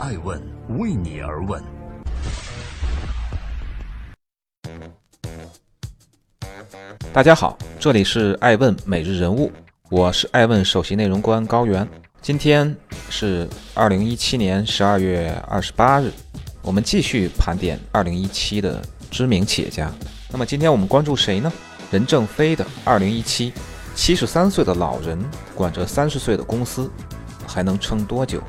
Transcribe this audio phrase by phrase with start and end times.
[0.00, 0.40] 爱问
[0.78, 1.62] 为你而问。
[7.12, 9.52] 大家好，这里是爱问每日人物，
[9.90, 11.86] 我是爱问首席内容官高原。
[12.22, 12.74] 今天
[13.10, 16.10] 是二零一七年十二月二十八日，
[16.62, 19.92] 我们继续盘点二零一七的知名企业家。
[20.30, 21.52] 那么今天我们关注谁呢？
[21.90, 23.52] 任正非的二零一七，
[23.94, 25.22] 七十三岁的老人
[25.54, 26.90] 管着三十岁的公司，
[27.46, 28.42] 还能撑多久？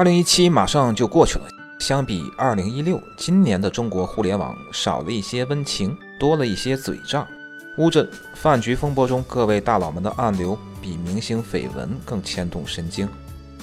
[0.00, 1.44] 二零一七马上就过去了。
[1.78, 7.28] 相比二零一六，今年的中国互联网少了一些温情，多了一些嘴仗。
[7.76, 13.06] 乌镇饭局风波中，各位大佬们的暗流比明星绯闻更牵动神经。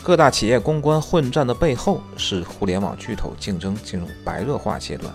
[0.04, 5.12] 各大企业公关混战的背后，是互联网巨头竞争进入白热化阶段。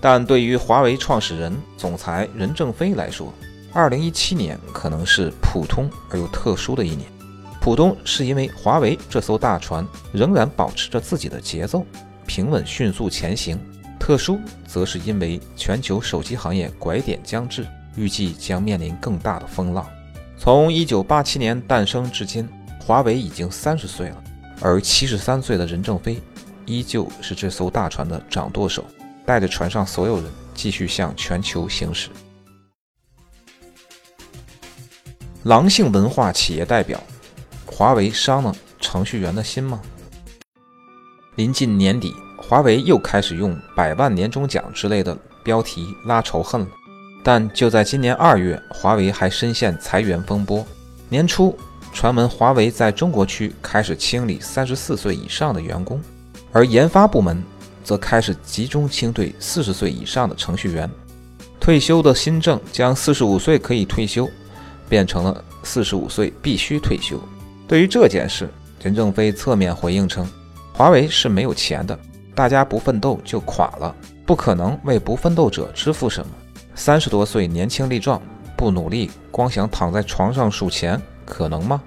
[0.00, 3.32] 但对于华为创始人、总裁任正非来说，
[3.72, 7.08] 二零一七年可能是普通而又特殊的一年。
[7.66, 11.84] 浦东是因为华为这艘大船仍然保持着自己的节奏。
[12.24, 13.58] 平稳迅速前行，
[13.98, 19.84] 特殊则是因为全球手机行业拐点将至，预计将面临更大的风浪。
[20.38, 22.48] 从一九八七年诞生至今，
[22.80, 24.24] 华为已经三十岁了，
[24.60, 26.22] 而七十三岁的任正非
[26.66, 28.84] 依旧是这艘大船的掌舵手，
[29.24, 32.10] 带着船上所有人继续向全球行驶。
[35.42, 37.00] 狼性文化企业代表，
[37.78, 39.78] 华为伤了程序员的心吗？
[41.34, 46.66] 临近年底，华为又开始用“百万年终奖”之类的标题拉仇恨了。
[47.22, 50.66] 但就在今年二月，华为还深陷裁员风波。
[51.10, 51.54] 年初
[51.92, 56.00] 传闻华为在中国区开始清理三十四岁以上的员工，
[56.52, 57.44] 而研发部门
[57.84, 60.90] 则开始集中清退四十岁以上的程序员。
[61.60, 64.26] 退休的新政将四十五岁可以退休
[64.88, 67.20] 变成了四十五岁必须退休。
[67.68, 68.48] 对于这件事，
[68.82, 70.26] 任正非侧面回应称。
[70.72, 71.98] 华为是没有钱的，
[72.34, 73.94] 大家不奋斗就垮了，
[74.24, 76.32] 不可能为不奋斗者支付什么。
[76.74, 78.20] 三十多岁年轻力壮，
[78.56, 81.82] 不努力，光想躺在床上数钱，可能吗？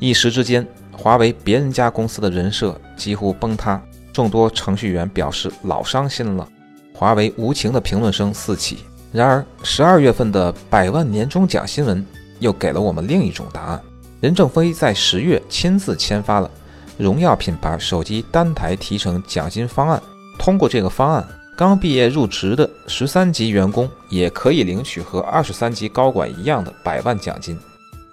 [0.00, 3.80] 一时之间，华为别人家公司的人设几乎崩塌，
[4.12, 6.46] 众多程序员表示老伤心了。
[6.92, 8.78] 华为无情的评论声四起。
[9.12, 12.04] 然而，十二月份的百万年终奖新闻
[12.40, 13.80] 又给了我们另一种答案。
[14.24, 16.50] 任正非在十月亲自签发了。
[16.96, 20.02] 荣耀品牌手机单台提成奖金方案
[20.38, 27.58] 通过这个方案，刚毕业入职的十三级员工也可以领取和二十三级高管一样的百万奖金。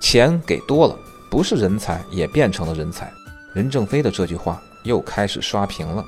[0.01, 0.93] 钱给多了，
[1.29, 3.09] 不是人才也变成了人才。
[3.53, 6.03] 任正非的这句话又开始刷屏了。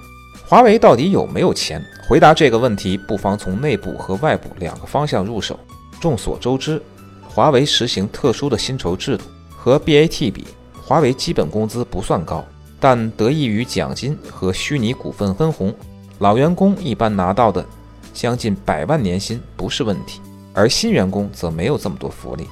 [0.45, 1.81] 华为到底有没有钱？
[2.09, 5.57] 回答这个问题，不妨从内部和外部两个方向入手。
[6.01, 6.81] 众所周知，
[7.25, 9.23] 华为实行特殊的薪酬制度，
[9.63, 10.45] 和 BAT 比，
[10.81, 12.43] 华为基本工资不算高。
[12.81, 15.73] 但得益于奖金和虚拟股份分红，
[16.19, 17.65] 老员工一般拿到的
[18.13, 20.19] 将近百万年薪不是问题，
[20.53, 22.45] 而新员工则没有这么多福利。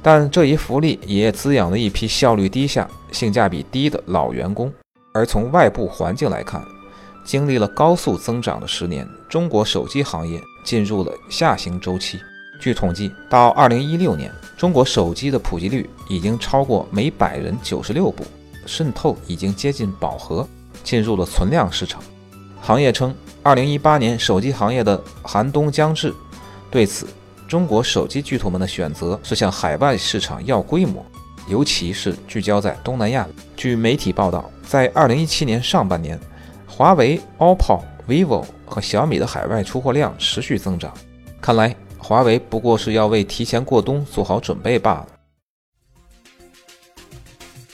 [0.00, 4.72] 但这一福利也滋养了一批效率低下、性价比低的老员工。
[5.12, 6.64] 而从外部环境来看，
[7.24, 12.20] 经历了高速增长的十年，中国手机行业进入了下行周期。
[12.62, 18.24] 据统计，到二零一六年，中国手机的普及率已经超过每百人九十六部。
[18.66, 20.46] 渗透已经接近饱和，
[20.84, 22.00] 进入了存量市场。
[22.60, 23.12] 行业称，
[23.42, 26.14] 二零一八年手机行业的寒冬将至。
[26.70, 27.08] 对此，
[27.48, 31.04] 中国手机巨头们的选择是向海外市场要规模，
[31.48, 33.26] 尤其是聚焦在东南亚。
[33.56, 36.16] 据媒体报道，在二零一七年上半年，
[36.68, 40.94] 华为、OPPO、vivo 和小米的海外出货量持续增长。
[41.40, 45.06] 看来，华为不过是要为提前过冬做好准备罢了。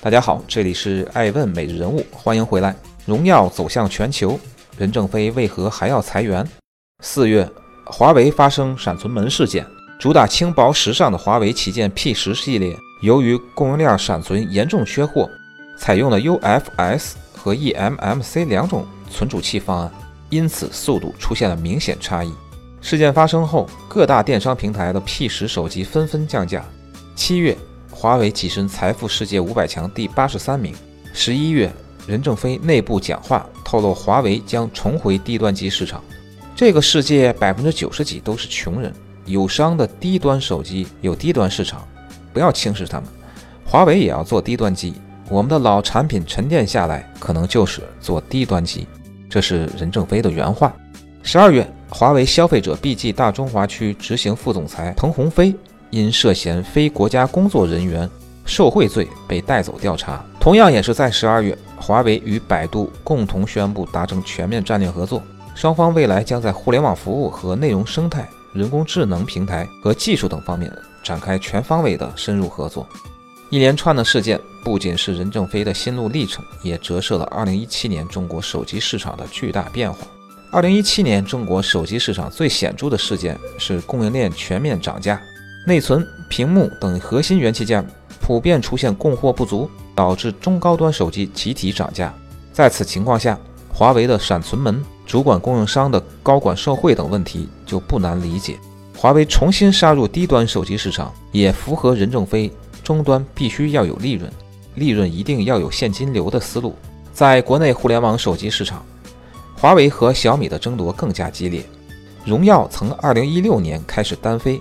[0.03, 2.77] 大家好，这里是爱问每日人物，欢迎回来。
[3.07, 4.39] 荣耀走向全球，
[4.77, 6.47] 任正非为何还要裁员？
[7.03, 7.49] 四月，
[7.87, 9.67] 华为发生闪存门事件，
[9.99, 15.29] 主打轻薄时尚的华为旗舰 P 十系列，由于供应链闪存严重缺货，
[15.79, 19.91] 采用了 UFS 和 eMMC 两种存储器方案，
[20.29, 22.31] 因此速度出现了明显差异。
[22.81, 26.65] 事件发生后，各大电商平台的 P 十手机纷纷降价。
[27.15, 27.57] 七月。
[27.91, 30.73] 华为跻身财富世界五百强第八十三名。
[31.13, 31.69] 十一月，
[32.07, 36.01] 任正非内部讲话透露，华为将重回低端机市场。
[36.55, 38.95] 这个世界百分之九十几都是穷人，
[39.27, 41.85] 友商的低端手机有低端市场，
[42.33, 43.09] 不要轻视他们。
[43.65, 44.95] 华为也要做低端机，
[45.29, 48.87] 我们的老产品沉淀下来，可能就是做低端机。
[49.29, 50.73] 这是任正非的原话。
[51.25, 55.55] 十二月，华为消费者 BG 大中华区执行副总裁滕鸿飞。
[55.91, 58.07] 因涉嫌非国家工作人员
[58.45, 60.23] 受贿罪被带走调查。
[60.39, 65.23] 同样也是在十二月，华为与百度共同宣布达成全面战略合作，
[65.55, 70.71] 双方未来将在互联网服务和内容生态、人工智能平台和技术等方面
[71.03, 72.87] 展开全方位的深入合作。
[73.49, 80.01] 一连串的事件不仅是任正非的心路历程，也折射了2017年中国手机市场的巨大变化。
[80.53, 85.21] 2017年中国手机市场最显著的事件是供应链全面涨价，
[85.67, 87.87] 内存、屏幕等核心元器件
[88.21, 89.71] 普遍出现供货不足。
[89.99, 92.15] 导致中高端手机集体涨价。
[92.53, 93.37] 在此情况下，
[93.69, 98.57] 华为的闪存门、主管供应商的高管受贿等问题就不难理解。
[98.97, 102.49] 华为重新杀入低端手机市场，也符合任正非
[102.85, 104.31] 终端必须要有利润，
[104.77, 106.77] 利润一定要有现金流的思路。
[107.13, 108.87] 在国内互联网手机市场，
[109.61, 111.65] 华为和小米的争夺更加激烈。
[112.25, 114.61] 荣耀曾2016年开始单飞，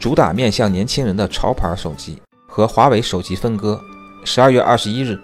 [0.00, 3.80] 主打面向年轻人的潮牌手机，和华为手机分割。
[4.24, 5.16] 十二月二十一日，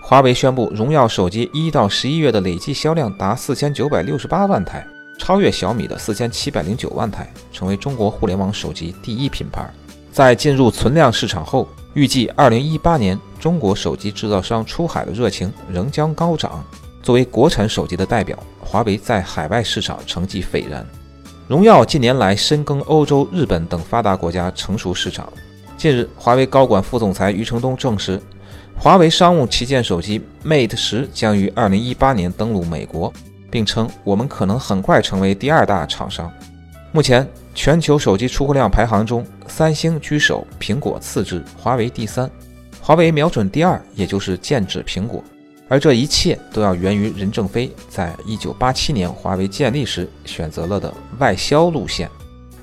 [0.00, 4.86] 华为宣布，荣耀手机一到十一月的累计销量达四千九百六十八万台，
[5.18, 9.70] 超越小米的四千七百零九万台，成为中国互联网手机第一品牌。
[10.10, 16.64] 在进入存量市场后，预计二零一八年中国手机制造商出海的热情仍将高涨。
[17.06, 20.84] 作为国产手机的代表，华为在海外市场成绩斐然。
[21.46, 25.32] 荣耀近年来深耕欧洲、日本等发达国家成熟市场。
[25.76, 28.20] 近日，华为高管副总裁余承东证实。
[28.76, 33.12] 华为商务旗舰手机 Mate 十将于二零一八年登陆美国，
[33.52, 36.28] 并称我们可能很快成为第二大厂商。
[36.90, 37.24] 目前
[37.54, 42.28] 全球手机出货量排行中，三星居首，苹果次之，华为第三。
[42.80, 45.22] 华为瞄准第二，也就是剑指苹果。
[45.68, 52.10] 而这一切都要源于任正非在一九八七年华为建立时选择了的外销路线。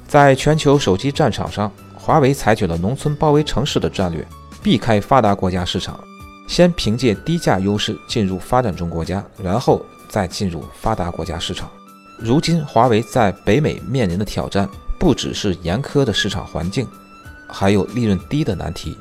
[0.08, 4.26] 在全球手机战场上，华为采取了农村包围城市的战略。
[4.62, 6.02] 避开发达国家市场，
[6.48, 11.70] 先凭借低价优势进入发展中国家，然后再进入发达国家市场。
[12.18, 16.88] 如今，华为在北美面临的挑战不只是严苛的市场环境，
[17.46, 18.98] 还有利润低的难题。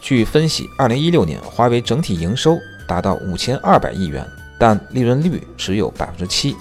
[0.00, 4.26] 据分析，二零一六年华为整体营收达到五千二百亿元，
[4.58, 6.56] 但利润率只有百分之七，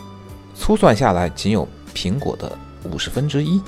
[0.56, 2.52] 粗算下来仅有苹果的
[2.84, 3.62] 五十分之一。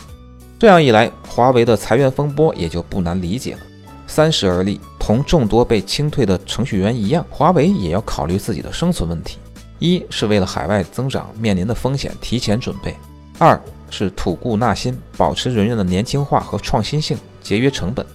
[0.60, 3.60] 这样一来，华为的裁员风波也就不难理解了。
[4.08, 9.40] 三十而立，同众多被清退的程序员一样，华为也要考虑自己的生存问题。
[9.80, 12.94] 一是为了海外增长面临的风险提前准备；
[13.38, 13.60] 二
[13.90, 18.06] 是吐故纳新，保持人员的年轻化和创新性，节约成本。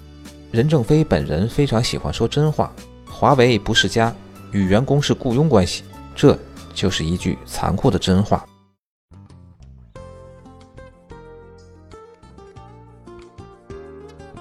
[0.51, 2.73] 任正非本人非常喜欢说真话，
[3.07, 4.15] 华为不是家，
[4.53, 5.85] 与员工是雇佣关系，
[6.15, 6.39] 这
[6.75, 8.45] 就是一句残酷的真话。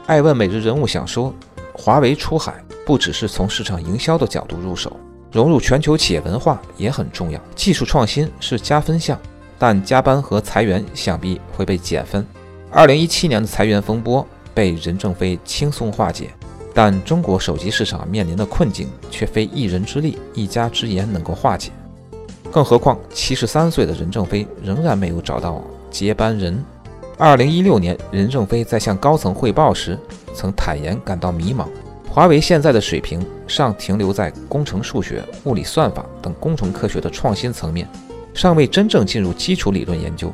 [0.06, 1.34] 爱问每日人物想说，
[1.74, 4.98] 华为出海不只是从市场营销的角度入手，
[5.32, 7.42] 融入全球企业文化也很重要。
[7.56, 9.20] 技术创新是加分项，
[9.60, 12.26] 但加班和裁员想必会被减分。
[12.72, 16.34] 二零一七年的裁员风波被任正非轻松化解，
[16.78, 21.72] 但中国手机市场面临的困境却非一人之力、一家之言能够化解。
[22.52, 25.60] 更何况七十三岁的任正非仍然没有找到
[25.90, 26.64] 接班人。
[27.18, 29.98] 二零一六年，任正非在向高层汇报时，
[30.36, 31.66] 曾坦言感到迷茫。
[32.08, 37.90] 华为现在的水平尚停留在工程数学、物理算法等工程科学的创新层面，
[38.36, 40.32] 尚未真正进入基础理论研究。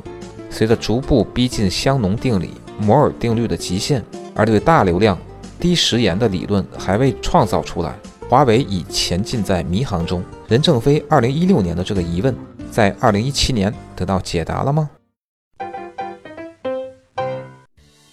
[0.50, 4.04] 随着逐步逼近香农定理、摩尔定律的极限，
[4.34, 5.18] 而对大流量、
[5.58, 7.94] 低时延的理论还未创造出来，
[8.28, 10.22] 华为已前进在迷航中。
[10.46, 12.36] 任正非二零一六年的这个疑问，
[12.70, 14.90] 在二零一七年得到解答了吗？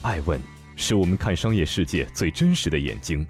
[0.01, 0.39] 爱问
[0.75, 3.27] 是我们看商业世界最真实的眼睛。